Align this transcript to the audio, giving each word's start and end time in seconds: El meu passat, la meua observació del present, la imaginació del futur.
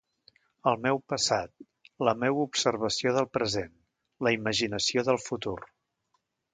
El 0.69 0.79
meu 0.85 1.01
passat, 1.13 1.53
la 2.09 2.15
meua 2.23 2.47
observació 2.51 3.15
del 3.19 3.31
present, 3.37 3.73
la 4.29 4.35
imaginació 4.41 5.09
del 5.13 5.25
futur. 5.31 5.59